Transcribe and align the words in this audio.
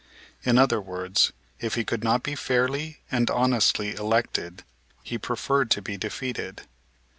In 0.43 0.57
other 0.57 0.81
words, 0.81 1.31
if 1.59 1.75
he 1.75 1.83
could 1.83 2.03
not 2.03 2.23
be 2.23 2.33
fairly 2.33 3.01
and 3.11 3.29
honestly 3.29 3.93
elected 3.93 4.63
he 5.03 5.19
preferred 5.19 5.69
to 5.69 5.81
be 5.83 5.95
defeated. 5.95 6.63